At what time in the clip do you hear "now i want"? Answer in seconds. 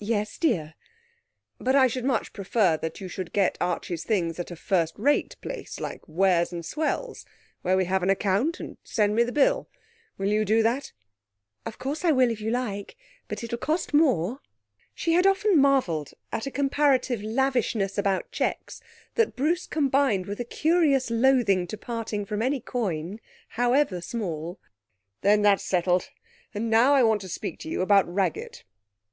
26.68-27.20